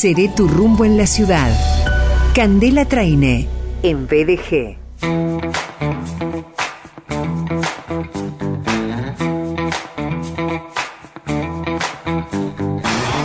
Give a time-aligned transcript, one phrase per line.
[0.00, 1.52] Seré tu rumbo en la ciudad.
[2.34, 3.46] Candela Traine,
[3.82, 4.78] en BDG.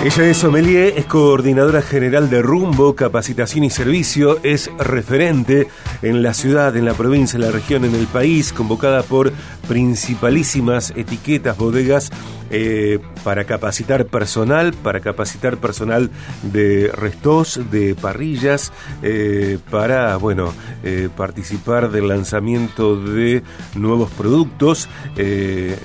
[0.06, 5.68] Ella es sommelier, es coordinadora general de Rumbo, Capacitación y Servicio, es referente
[6.04, 9.34] en la ciudad, en la provincia, en la región, en el país, convocada por
[9.68, 12.12] principalísimas etiquetas, bodegas
[12.52, 16.12] eh, para capacitar personal, para capacitar personal
[16.44, 18.72] de restos, de parrillas,
[19.02, 23.42] eh, para, bueno, eh, participar del lanzamiento de
[23.74, 24.88] nuevos productos.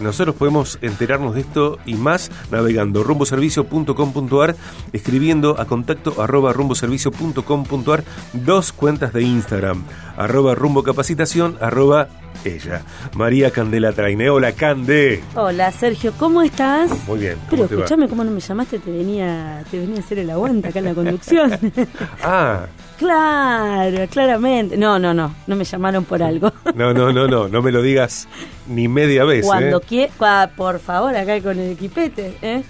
[0.01, 4.55] nosotros podemos enterarnos de esto y más navegando rumboservicio.com.ar,
[4.93, 9.83] escribiendo a contacto arroba rumboservicio.com.ar, dos cuentas de Instagram,
[10.21, 12.09] arroba rumbocapacitación, arroba
[12.45, 12.83] ella,
[13.15, 14.29] María Candela Traine.
[14.29, 15.23] Hola, Cande.
[15.35, 16.91] Hola, Sergio, ¿cómo estás?
[17.09, 17.39] Muy bien.
[17.49, 18.79] Pero escúchame, ¿cómo no me llamaste?
[18.79, 21.59] Te venía, te venía a hacer el aguante acá en la conducción.
[22.23, 22.67] ah.
[22.99, 24.77] Claro, claramente.
[24.77, 26.53] No, no, no, no me llamaron por algo.
[26.75, 28.29] No, no, no, no, no me lo digas
[28.69, 29.47] ni media vez.
[29.47, 29.85] Cuando ¿eh?
[29.87, 32.37] quiera, por favor, acá con el equipete.
[32.43, 32.63] ¿eh?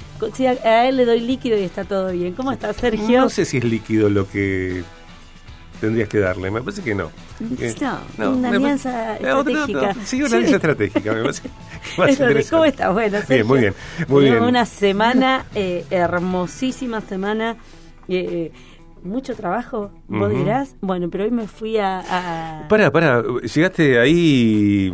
[0.64, 2.33] a, él le doy líquido y está todo bien.
[2.34, 3.22] ¿Cómo está, Sergio?
[3.22, 4.84] No sé si es líquido lo que
[5.81, 6.50] tendrías que darle.
[6.50, 7.11] Me parece que no.
[8.19, 9.95] No, una alianza estratégica.
[10.05, 11.50] sí, una alianza estratégica, me parece.
[12.50, 12.92] ¿Cómo estás?
[12.92, 13.75] Bueno, bien, muy bien.
[14.08, 14.42] Muy bien.
[14.42, 17.56] Una semana, eh, hermosísima semana.
[18.08, 18.53] Eh,
[19.03, 20.77] mucho trabajo, vos dirás.
[20.81, 22.67] Bueno, pero hoy me fui a.
[22.69, 24.92] Para, para, llegaste ahí.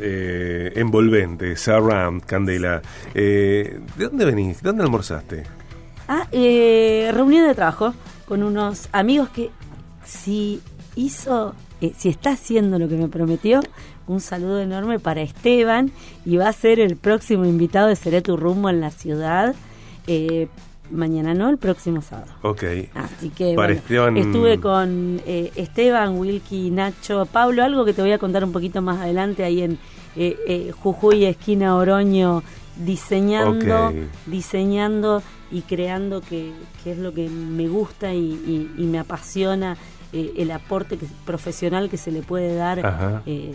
[0.00, 2.82] Eh, envolvente, Surround, Candela.
[3.14, 4.60] Eh, ¿De dónde venís?
[4.60, 5.44] ¿De dónde almorzaste?
[6.08, 7.94] Ah, eh, reunión de trabajo
[8.26, 9.50] con unos amigos que
[10.04, 10.60] si
[10.96, 13.60] hizo, eh, si está haciendo lo que me prometió,
[14.06, 15.90] un saludo enorme para Esteban
[16.24, 19.54] y va a ser el próximo invitado de Seré tu rumbo en la ciudad.
[20.06, 20.48] Eh,
[20.90, 22.32] mañana no, el próximo sábado.
[22.42, 22.64] Ok.
[22.94, 23.56] Así que
[24.16, 28.82] estuve con eh, Esteban, Wilky, Nacho, Pablo, algo que te voy a contar un poquito
[28.82, 29.78] más adelante ahí en
[30.80, 32.44] Jujuy, esquina Oroño,
[32.76, 33.92] diseñando,
[34.26, 36.52] diseñando y creando que,
[36.84, 39.76] es lo que me gusta y me apasiona
[40.14, 42.78] eh, el aporte profesional que se le puede dar
[43.26, 43.52] eh,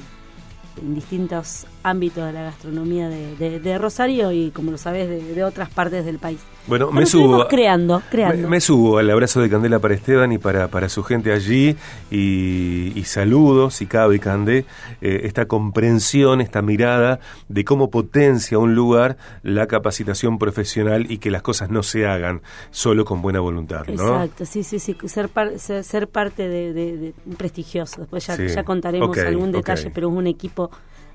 [0.81, 6.05] en distintos ámbitos de la gastronomía de, Rosario y, como lo sabes, de, otras partes
[6.05, 6.39] del país.
[6.67, 7.47] Bueno, me subo.
[7.47, 8.47] Creando, creando.
[8.47, 11.75] Me, subo al abrazo de Candela para Esteban y para, para su gente allí
[12.11, 14.65] y, y saludo, si cabe, Cande,
[15.01, 21.31] eh, esta comprensión, esta mirada de cómo potencia un lugar la capacitación profesional y que
[21.31, 22.41] las cosas no se hagan
[22.71, 24.23] solo con buena voluntad, ¿no?
[24.23, 28.01] Exacto, sí, sí, sí, ser, ser, parte de, prestigioso.
[28.01, 30.69] Después ya, ya contaremos algún detalle, pero es un equipo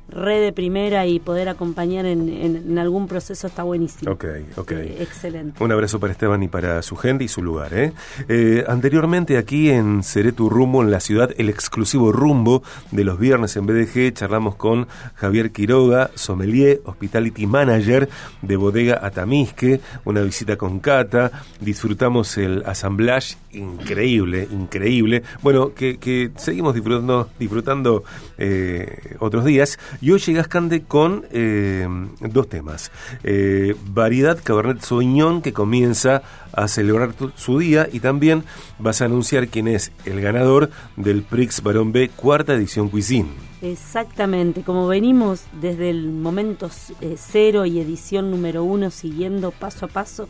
[0.08, 4.12] red de primera y poder acompañar en, en, algún proceso está buenísimo.
[4.12, 4.24] Ok,
[4.56, 4.72] ok.
[4.72, 5.62] Eh, excelente.
[5.62, 7.74] Un abrazo para Esteban y para su gente y su lugar.
[7.74, 7.92] ¿eh?
[8.28, 13.18] eh anteriormente aquí en Seré tu rumbo en la ciudad, el exclusivo rumbo de los
[13.18, 18.08] viernes en BDG, charlamos con Javier Quiroga, sommelier, hospitality manager
[18.42, 25.22] de Bodega Atamisque, una visita con Cata, disfrutamos el assemblage increíble, increíble.
[25.42, 28.04] Bueno, que, que seguimos disfrutando, disfrutando
[28.38, 29.78] eh, otros días.
[30.00, 31.86] Y hoy llegas, Cande, con eh,
[32.20, 32.90] dos temas.
[33.22, 36.22] Eh, variedad Cabernet Sauvignon, que comienza
[36.52, 38.44] a celebrar su día, y también
[38.78, 43.30] vas a anunciar quién es el ganador del Prix Baron B cuarta edición Cuisine.
[43.62, 46.68] Exactamente, como venimos desde el momento
[47.16, 50.28] cero y edición número uno, siguiendo paso a paso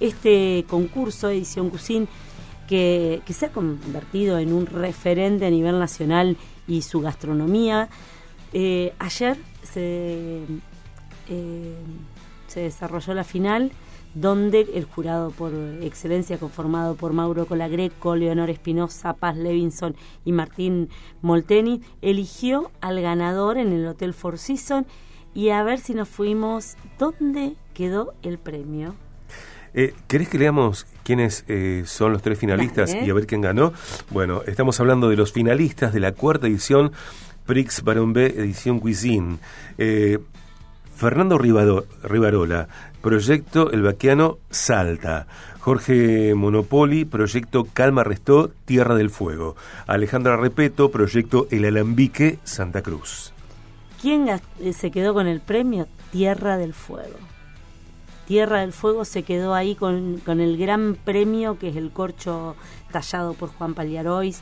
[0.00, 2.06] este concurso, edición Cuisine,
[2.66, 7.88] que, se ha convertido en un referente a nivel nacional y su gastronomía.
[8.52, 10.42] Eh, ayer se,
[11.28, 11.74] eh,
[12.46, 13.72] se desarrolló la final
[14.14, 15.52] donde el jurado por
[15.82, 20.88] excelencia conformado por Mauro Colagreco, Leonor Espinosa, Paz Levinson y Martín
[21.20, 24.86] Molteni eligió al ganador en el Hotel Four Seasons
[25.34, 28.94] y a ver si nos fuimos dónde quedó el premio.
[29.74, 33.74] Eh, ¿Querés que leamos quiénes eh, son los tres finalistas y a ver quién ganó?
[34.08, 36.92] Bueno, estamos hablando de los finalistas de la cuarta edición
[37.46, 39.38] Prix Baron B edición Cuisine.
[39.78, 40.18] Eh,
[40.94, 42.68] Fernando Rivarola,
[43.02, 45.26] Proyecto El Vaquiano Salta.
[45.60, 49.56] Jorge Monopoli, Proyecto Calma Restó, Tierra del Fuego.
[49.86, 53.32] Alejandra Repeto, Proyecto El Alambique, Santa Cruz.
[54.00, 54.26] ¿Quién
[54.72, 55.86] se quedó con el premio?
[56.12, 57.16] Tierra del Fuego.
[58.26, 62.56] Tierra del Fuego se quedó ahí con, el gran premio que es el corcho
[62.90, 64.40] tallado por Juan Paliarois,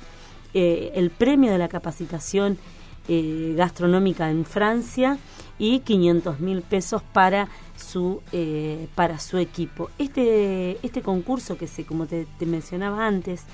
[0.54, 2.58] eh, el premio de la capacitación
[3.06, 5.18] eh, gastronómica en Francia
[5.58, 9.90] y 500 mil pesos para su eh, para su equipo.
[9.98, 13.44] Este este concurso que se como te, mencionaba antes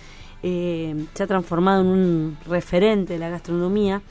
[0.45, 4.03] eh, se ha transformado en un referente de la gastronomía.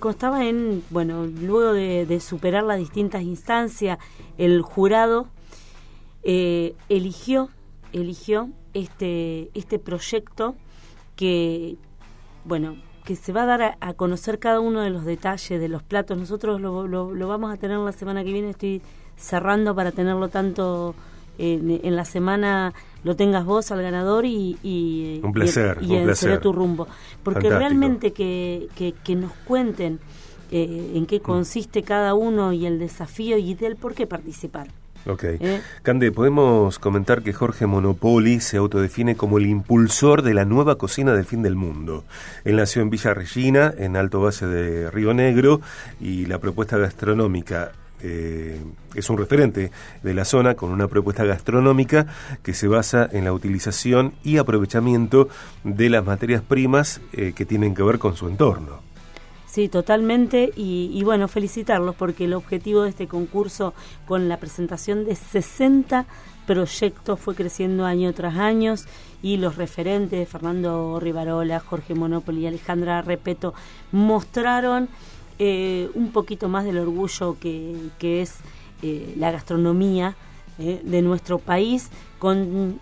[0.00, 3.98] constaba en bueno luego de, superar las distintas instancias
[4.36, 5.28] el jurado
[6.24, 7.50] eligió
[7.92, 10.56] eligió este este proyecto
[11.14, 11.76] que
[12.44, 12.76] bueno
[13.06, 16.18] que se va a dar a, conocer cada uno de los detalles de los platos.
[16.18, 18.82] Nosotros lo, lo, vamos a tener la semana que viene, estoy
[19.16, 20.94] cerrando para tenerlo tanto
[21.38, 22.74] en, la semana
[23.04, 26.88] lo tengas vos al ganador y, y un placer, y, un tu rumbo.
[27.22, 30.00] Porque realmente que, que, nos cuenten
[30.50, 34.66] eh, en qué consiste cada uno y el desafío y del por qué participar.
[35.06, 35.24] Ok.
[35.24, 35.60] ¿Eh?
[35.82, 41.12] Cande, podemos comentar que Jorge Monopoli se autodefine como el impulsor de la nueva cocina
[41.12, 42.04] del fin del mundo.
[42.44, 45.60] Él nació en Villa Regina, en Alto Base de Río Negro,
[46.00, 47.72] y la propuesta gastronómica
[48.02, 48.60] eh,
[48.94, 49.70] es un referente
[50.02, 52.06] de la zona con una propuesta gastronómica
[52.42, 55.28] que se basa en la utilización y aprovechamiento
[55.64, 58.80] de las materias primas eh, que tienen que ver con su entorno.
[59.56, 60.52] Sí, totalmente.
[60.54, 63.72] Y, bueno, felicitarlos porque el objetivo de este concurso
[64.06, 66.04] con la presentación de 60
[66.46, 68.74] proyectos fue creciendo año tras año
[69.22, 73.54] y los referentes, Fernando Rivarola, Jorge Monopoli y Alejandra Repeto,
[73.92, 74.90] mostraron
[75.38, 78.34] eh, un poquito más del orgullo que, es
[78.82, 80.16] eh, la gastronomía
[80.58, 81.88] eh, de nuestro país
[82.18, 82.78] con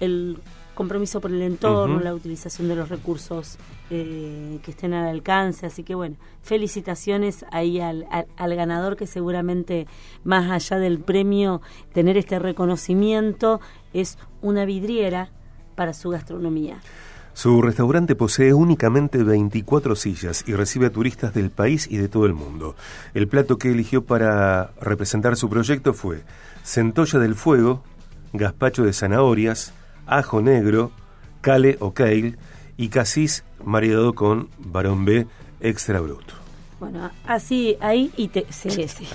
[0.00, 0.36] el
[0.74, 3.58] compromiso por el entorno, la utilización de los recursos
[3.90, 5.66] eh, que estén al alcance.
[5.66, 9.86] Así que bueno, felicitaciones ahí al, al, ganador que seguramente
[10.24, 11.60] más allá del premio,
[11.92, 13.60] tener este reconocimiento
[13.92, 15.30] es una vidriera
[15.74, 16.80] para su gastronomía.
[17.34, 22.26] Su restaurante posee únicamente 24 sillas y recibe a turistas del país y de todo
[22.26, 22.76] el mundo.
[23.14, 26.24] El plato que eligió para representar su proyecto fue
[26.62, 27.82] centolla del fuego,
[28.34, 29.72] gazpacho de zanahorias,
[30.16, 30.92] ajo negro,
[31.40, 32.36] cale o kale
[32.76, 35.26] y casis maridado con barón B
[35.60, 36.42] extra bruto.
[36.82, 38.44] Bueno, así, ahí y te...
[38.50, 39.06] Sí, sí,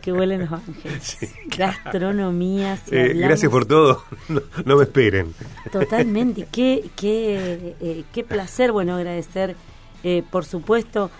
[0.00, 1.34] que huelen los ángeles.
[1.58, 2.78] Gastronomía.
[2.92, 4.04] Eh, gracias por todo,
[4.64, 5.34] no, me esperen.
[5.72, 9.56] Totalmente, qué, qué, eh, qué placer, bueno, agradecer,
[10.04, 11.10] eh, por supuesto,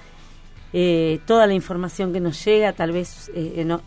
[1.27, 2.73] toda la información que nos llega.
[2.75, 3.33] Tal vez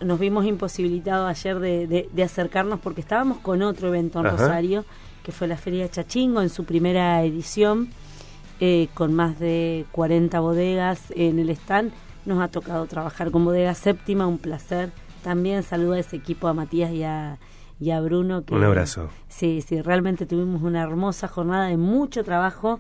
[0.02, 4.86] nos vimos imposibilitados ayer de, de, acercarnos porque estábamos con otro evento en Rosario
[5.24, 7.90] que fue la Feria Chachingo en su primera edición,
[8.60, 11.92] eh, con más de 40 bodegas en el stand.
[12.26, 14.92] Nos ha tocado trabajar con Bodega Séptima, un placer.
[15.24, 17.38] También saludo a ese equipo, a Matías y a,
[17.80, 18.44] y a Bruno.
[18.44, 19.10] Que, un abrazo.
[19.28, 22.80] Sí, sí, realmente tuvimos una hermosa jornada de mucho trabajo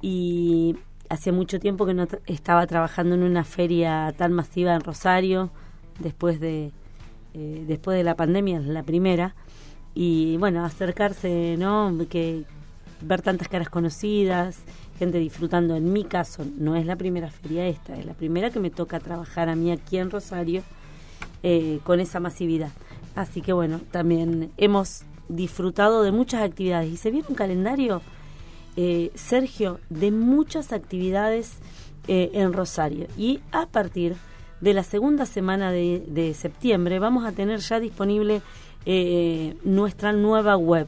[0.00, 0.76] y
[1.08, 5.50] hace mucho tiempo que no estaba trabajando en una feria tan masiva en Rosario,
[5.98, 6.72] después de,
[7.34, 9.34] eh, después de la pandemia, la primera
[9.94, 11.94] y bueno, acercarse, ¿no?
[12.08, 12.44] Que
[13.00, 14.58] ver tantas caras conocidas,
[14.98, 15.76] gente disfrutando.
[15.76, 19.00] En mi caso, no es la primera feria esta, es la primera que me toca
[19.00, 20.62] trabajar a mí aquí en Rosario
[21.42, 22.70] eh, con esa masividad.
[23.14, 28.02] Así que bueno, también hemos disfrutado de muchas actividades y se viene un calendario,
[28.76, 31.58] eh, Sergio, de muchas actividades
[32.08, 33.06] eh, en Rosario.
[33.18, 34.16] Y a partir
[34.60, 38.40] de la segunda semana de, de septiembre vamos a tener ya disponible
[38.86, 40.86] eh, nuestra nueva web.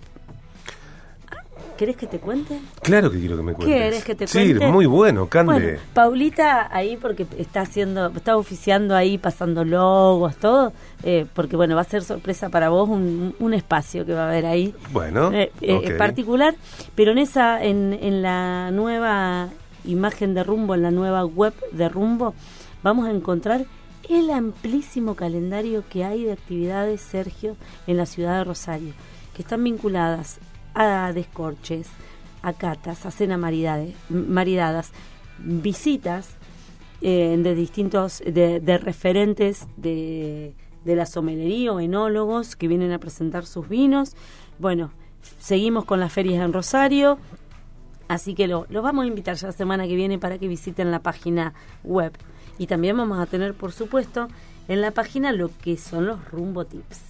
[1.76, 2.61] ¿Querés que te cuente?
[2.83, 3.76] Claro que quiero que me cuentes.
[3.76, 4.64] ¿Querés que te cuente?
[4.64, 5.80] Sí, muy bueno, Cande.
[5.92, 11.80] Paulita ahí porque está haciendo, está oficiando ahí, pasando logos, todo, eh, porque bueno, va
[11.80, 14.73] a ser sorpresa para vos un, un espacio que va a haber ahí.
[14.92, 16.54] Bueno, eh, eh particular,
[16.95, 19.49] pero en esa, en, en la nueva
[19.85, 22.35] imagen de Rumbo, en la nueva web de Rumbo,
[22.85, 23.66] vamos a encontrar
[24.08, 27.56] el amplísimo calendario que hay de actividades, Sergio,
[27.87, 28.92] en la ciudad de Rosario,
[29.34, 30.38] que están vinculadas
[30.75, 31.88] a descorches,
[32.42, 34.92] a catas, a cena maridadas,
[35.38, 36.37] visitas
[37.00, 43.68] eh, de distintos, de, referentes de, la somelería o enólogos que vienen a presentar sus
[43.68, 44.14] vinos.
[44.58, 44.90] Bueno,
[45.38, 47.18] seguimos con las ferias en Rosario,
[48.08, 50.90] así que lo, lo vamos a invitar ya la semana que viene para que visiten
[50.90, 52.12] la página web
[52.58, 54.28] y también vamos a tener, por supuesto,
[54.68, 57.00] en la página lo que son los rumbo tips.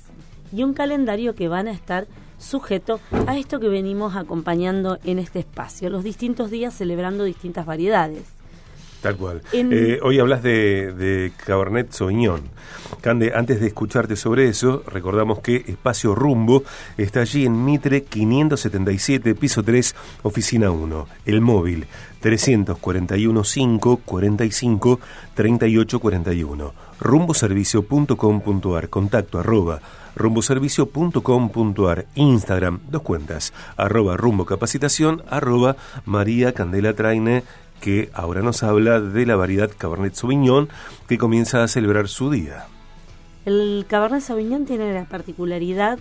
[0.52, 2.06] Y un calendario que van a estar
[2.38, 8.22] sujeto a esto que venimos acompañando en este espacio, los distintos días celebrando distintas variedades.
[9.02, 9.42] Tal cual.
[9.52, 12.40] En- Eh, hoy hablas de, de Cabernet Sauvignon.
[13.02, 16.62] Cande, antes de escucharte sobre eso, recordamos que Espacio Rumbo
[16.96, 21.06] está allí en Mitre 577, piso 3, oficina 1.
[21.26, 21.86] El móvil
[22.24, 25.00] 341 5 45
[25.34, 26.72] 38 41.
[26.98, 28.88] rumboservicio.com.ar.
[28.88, 29.82] Contacto arroba
[30.16, 32.06] rumboservicio.com.ar.
[32.14, 35.76] Instagram, dos cuentas, arroba rumbo capacitación, arroba
[36.06, 37.44] María Candela Traine
[37.82, 40.70] que ahora nos habla de la variedad Cabernet Sauvignon
[41.06, 42.68] que comienza a celebrar su día.
[43.44, 45.98] El Cabernet Sauvignon tiene la particularidad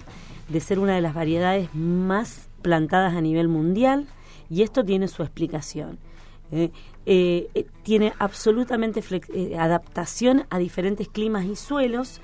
[0.48, 4.08] de ser una de las variedades más plantadas a nivel mundial
[4.50, 6.00] y esto tiene su explicación.
[6.52, 6.72] Eh,
[7.06, 9.02] eh, eh, tiene absolutamente
[9.58, 12.22] adaptación a diferentes climas y suelos,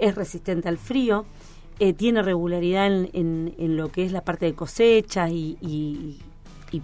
[0.00, 1.24] es resistente al frío,
[1.96, 6.18] tiene regularidad en, lo que es la parte de cosechas y, y-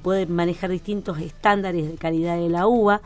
[0.02, 3.02] puede manejar distintos estándares de calidad de la uva.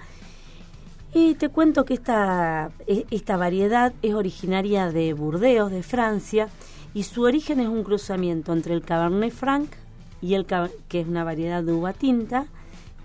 [1.14, 6.48] Y te cuento que esta, e- esta variedad es originaria de Burdeos, de Francia,
[6.94, 9.70] y su origen es un cruzamiento entre el Cabernet Franc,
[10.20, 10.46] y el,
[10.88, 12.46] que es una variedad de uva tinta,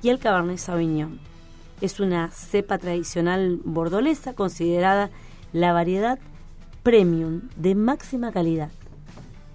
[0.04, 1.20] y el Cabernet Sauvignon.
[1.82, 5.10] Es una cepa tradicional bordolesa considerada
[5.54, 6.20] la variedad
[6.84, 8.70] premium de máxima calidad.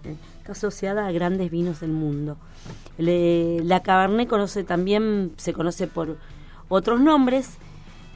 [0.04, 2.38] Eh, Está asociada a grandes vinos del mundo.
[2.96, 6.16] La Cabernet conoce también, se conoce por
[6.68, 7.58] otros nombres,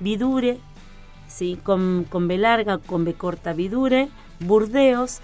[0.00, 0.58] Vidure,
[1.28, 4.08] sí, con, con B larga, con B corta Vidure,
[4.40, 5.20] Burdeos,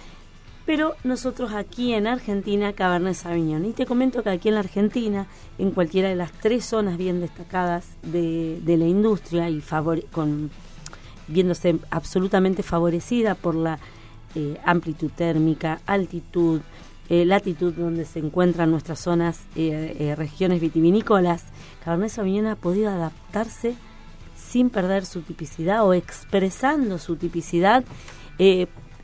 [0.69, 3.65] pero nosotros aquí en Argentina Cabernet Sauvignon.
[3.65, 7.23] Y te comento que aquí en la Argentina, en cualquiera de las tres zonas bien
[7.23, 9.63] destacadas de, de la industria y
[10.13, 10.51] con
[11.27, 13.79] viéndose absolutamente favorecida por la
[14.35, 16.61] eh, amplitud térmica, altitud,
[17.09, 21.45] eh, latitud donde se encuentran nuestras zonas, eh, regiones vitivinícolas,
[21.83, 23.75] Cabernet Sauvignon ha podido adaptarse
[24.37, 27.87] sin perder su tipicidad o expresando su tipicidad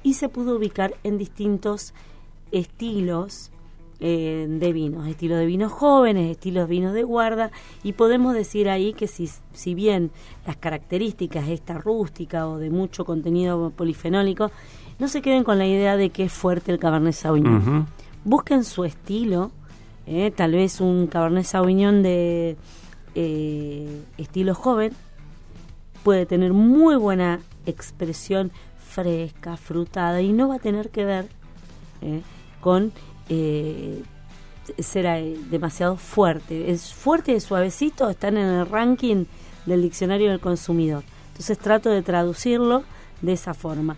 [0.04, 1.94] y se pudo ubicar en distintos
[2.52, 3.50] estilos
[3.98, 7.50] eh, de vinos, estilos de vinos jóvenes, estilos de vinos de guarda,
[7.82, 10.10] y podemos decir ahí que si, si bien
[10.46, 14.50] las características esta rústica o de mucho contenido polifenólico,
[14.98, 17.86] no se queden con la idea de que es fuerte el Cabernet Sauvignon.
[18.24, 19.50] Busquen su estilo,
[20.06, 22.56] eh, tal vez un Cabernet Sauvignon de
[23.14, 24.92] eh, estilo joven,
[26.02, 28.52] puede tener muy buena expresión
[28.94, 31.26] fresca, frutada y no va a tener que ver
[32.00, 32.22] eh,
[32.60, 32.92] con
[33.28, 34.02] eh,
[34.78, 36.70] ser demasiado fuerte.
[36.70, 39.24] Es fuerte y suavecito, están en el ranking
[39.66, 41.02] del diccionario del consumidor.
[41.28, 42.84] Entonces trato de traducirlo
[43.20, 43.96] de esa forma.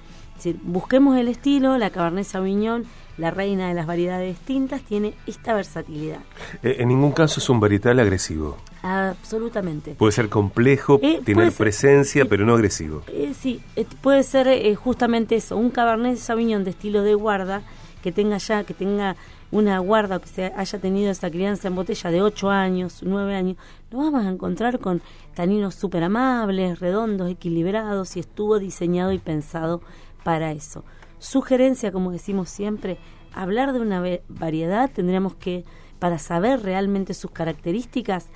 [0.62, 2.84] Busquemos el estilo, la Cabernet Sauvignon,
[3.18, 6.20] la reina de las variedades distintas, tiene esta versatilidad.
[6.62, 8.56] Eh, en ningún caso es un varietal agresivo.
[8.86, 9.94] Absolutamente.
[9.94, 13.02] Puede ser complejo, Eh, tener ser- presencia, pero no agresivo.
[13.08, 17.62] Eh, sí, eh, puede ser eh, justamente eso, un Cabernet Sauvignon de estilo de guarda
[18.02, 19.16] que tenga ya, que tenga
[19.50, 23.56] una guarda que se haya tenido esa crianza en botella de 8 años, 9 años,
[23.90, 25.02] lo vamos a encontrar con
[25.34, 29.82] taninos súper amables, redondos, equilibrados y estuvo diseñado y pensado
[30.22, 30.84] para eso.
[31.18, 32.98] Sugerencia, como decimos siempre,
[33.34, 35.64] hablar de una variedad tendríamos que,
[35.98, 38.28] para saber realmente sus características,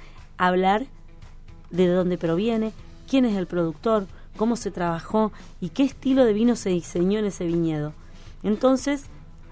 [0.46, 0.86] hablar
[1.70, 2.72] de dónde proviene,
[3.08, 4.06] quién es el productor,
[4.36, 7.92] cómo se trabajó y qué estilo de vino se diseñó en ese viñedo.
[8.42, 9.04] Entonces,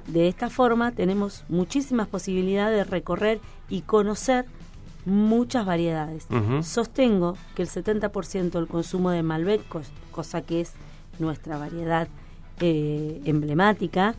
[0.06, 4.46] de esta forma tenemos muchísimas posibilidades de recorrer y conocer
[5.04, 6.26] muchas variedades.
[6.62, 10.72] Sostengo que el 70% del consumo de Malbec, cos- cosa que es
[11.18, 12.08] nuestra variedad
[12.60, 14.14] eh, emblemática,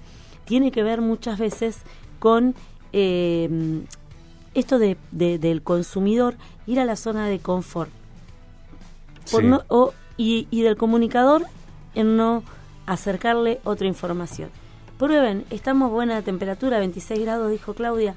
[0.45, 1.79] tiene que ver muchas veces
[2.19, 2.55] con
[2.93, 3.81] eh,
[4.59, 6.35] esto de, de- del consumidor
[6.67, 7.89] ir a la zona de confort
[9.31, 9.47] por Sí.
[9.47, 11.43] no- o- y, y del comunicador
[11.95, 12.43] en no
[12.85, 14.49] acercarle otra información.
[14.97, 18.15] Prueben, estamos buena temperatura, 26 grados, dijo Claudia,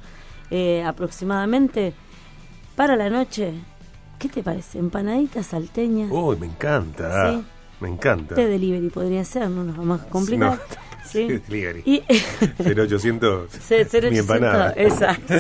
[0.51, 1.95] eh, aproximadamente.
[2.75, 3.53] Para la noche,
[4.19, 4.79] ¿qué te parece?
[4.79, 6.11] Empanaditas salteñas.
[6.11, 7.31] Uy, me encanta.
[7.33, 7.45] Sí.
[7.81, 8.35] Me encanta.
[8.35, 10.53] Té delivery podría ser, no nos vamos a complicar.
[10.53, 10.59] No.
[11.05, 11.27] Sí.
[11.49, 11.83] Delivery.
[11.85, 12.03] Y
[12.63, 14.73] 0800 C- 0800, mi empanada.
[14.77, 15.35] Exacto.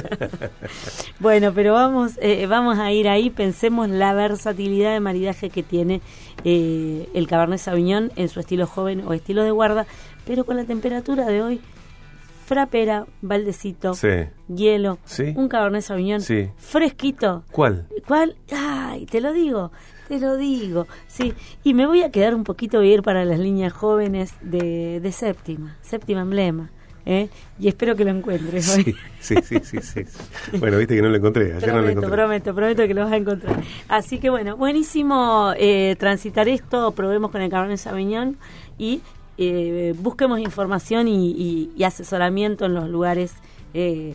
[1.20, 3.30] bueno, pero vamos, eh, vamos a ir ahí.
[3.30, 6.00] Pensemos la versatilidad de maridaje que tiene
[6.44, 9.86] eh, el Cabernet Sauvignon en su estilo joven o estilo de guarda,
[10.26, 11.60] pero con la temperatura de hoy,
[12.46, 14.08] frapera, baldecito, Sí.
[14.48, 15.32] hielo, Sí.
[15.36, 16.48] un Cabernet Sauvignon Sí.
[16.58, 17.44] fresquito.
[17.50, 17.86] ¿Cuál?
[18.06, 18.36] ¿Cuál?
[18.54, 19.70] Ay, te lo digo,
[20.12, 20.86] te lo digo.
[21.08, 21.32] Sí,
[21.64, 25.12] y me voy a quedar un poquito, a ir para las líneas jóvenes de, de
[25.12, 26.70] séptima, séptima emblema.
[27.04, 27.28] ¿eh?
[27.58, 28.66] y espero que lo encuentres.
[28.66, 30.02] Sí, sí, sí, sí, sí.
[30.58, 32.10] Bueno, viste que no lo encontré, ayer prometo, no lo encontré.
[32.10, 33.62] Prometo, prometo que lo vas a encontrar.
[33.88, 38.36] Así que bueno, buenísimo eh, transitar esto, probemos con el Cabernet Sauvignon
[38.78, 39.00] y
[39.38, 43.34] eh, busquemos información y, y, y, asesoramiento en los lugares
[43.72, 44.14] eh,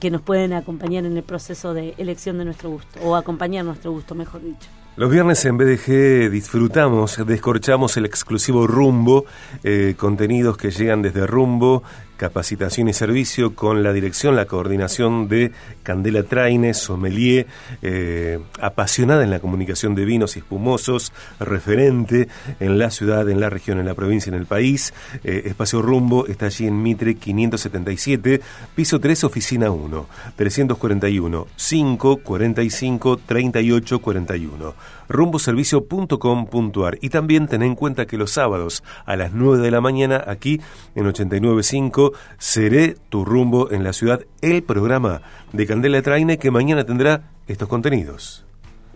[0.00, 3.90] que nos pueden acompañar en el proceso de elección de nuestro gusto, o acompañar nuestro
[3.90, 4.68] gusto, mejor dicho.
[4.96, 9.24] Los viernes en BDG disfrutamos, descorchamos el exclusivo Rumbo,
[9.62, 11.82] eh, contenidos que llegan desde Rumbo,
[12.20, 17.46] capacitación y servicio con la dirección, la coordinación de Candela Traine, sommelier,
[17.80, 22.28] eh, apasionada en la comunicación de vinos y espumosos, referente
[22.60, 24.92] en la ciudad, en la región, en la provincia, en el país.
[25.24, 28.42] Eh, Espacio Rumbo está allí en Mitre 577,
[28.74, 34.74] piso 3, oficina 1, 341 5 45 38 41
[35.10, 40.22] rumboservicio.com.ar y también ten en cuenta que los sábados a las 9 de la mañana
[40.26, 40.60] aquí
[40.94, 46.84] en 895 seré tu rumbo en la ciudad, el programa de Candela Traine que mañana
[46.84, 48.44] tendrá estos contenidos.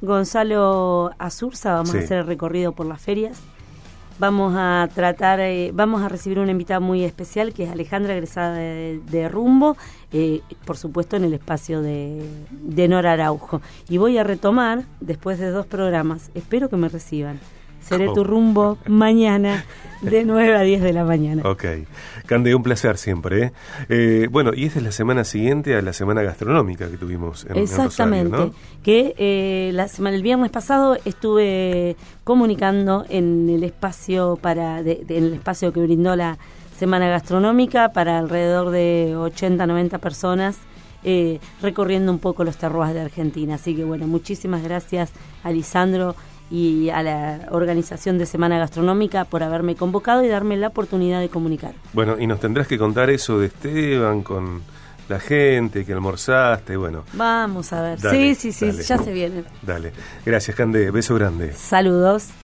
[0.00, 1.98] Gonzalo Azurza, vamos sí.
[1.98, 3.40] a hacer el recorrido por las ferias.
[4.18, 8.54] Vamos a tratar, eh, vamos a recibir una invitada muy especial que es Alejandra, egresada
[8.54, 9.76] de, de Rumbo,
[10.12, 13.60] eh, por supuesto en el espacio de, de Nora Araujo.
[13.88, 17.40] Y voy a retomar, después de dos programas, espero que me reciban.
[17.84, 19.64] Seré tu rumbo mañana
[20.00, 21.42] de 9 a 10 de la mañana.
[21.44, 21.64] Ok.
[22.26, 23.42] Cande, un placer siempre.
[23.42, 23.52] ¿eh?
[23.88, 27.56] Eh, bueno, y esta es la semana siguiente a la semana gastronómica que tuvimos en
[27.56, 28.26] Exactamente.
[28.26, 28.82] En Rosario, ¿no?
[28.82, 35.18] Que eh, la semana, el viernes pasado estuve comunicando en el espacio para de, de,
[35.18, 36.38] en el espacio que brindó la
[36.76, 40.58] semana gastronómica para alrededor de 80, 90 personas.
[41.06, 43.56] Eh, recorriendo un poco los terroirs de Argentina.
[43.56, 45.12] Así que bueno, muchísimas gracias
[45.42, 46.16] a Lisandro
[46.50, 51.28] y a la organización de Semana Gastronómica por haberme convocado y darme la oportunidad de
[51.28, 51.72] comunicar.
[51.92, 54.62] Bueno, y nos tendrás que contar eso de Esteban con
[55.08, 57.04] la gente que almorzaste, bueno.
[57.12, 58.00] Vamos a ver.
[58.00, 58.82] Dale, sí, sí, sí, dale.
[58.82, 59.44] ya se viene.
[59.62, 59.92] Dale.
[60.24, 60.90] Gracias, Cande.
[60.90, 61.52] Beso grande.
[61.52, 62.28] Saludos.